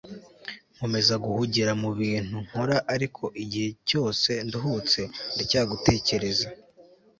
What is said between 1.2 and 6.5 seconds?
guhugira mu bintu nkora ariko igihe cyose nduhutse, ndacyagutekereza